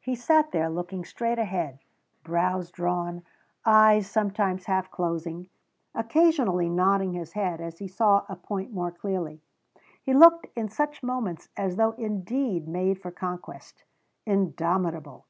He 0.00 0.14
sat 0.14 0.52
there 0.52 0.70
looking 0.70 1.04
straight 1.04 1.40
ahead, 1.40 1.80
brows 2.22 2.70
drawn, 2.70 3.24
eyes 3.66 4.08
sometimes 4.08 4.66
half 4.66 4.88
closing, 4.88 5.48
occasionally 5.96 6.68
nodding 6.68 7.12
his 7.14 7.32
head 7.32 7.60
as 7.60 7.80
he 7.80 7.88
saw 7.88 8.24
a 8.28 8.36
point 8.36 8.72
more 8.72 8.92
clearly. 8.92 9.42
He 10.00 10.14
looked 10.14 10.46
in 10.54 10.68
such 10.68 11.02
moments 11.02 11.48
as 11.56 11.74
though 11.74 11.90
indeed 11.98 12.68
made 12.68 13.02
for 13.02 13.10
conquest, 13.10 13.82
indomitable. 14.24 15.26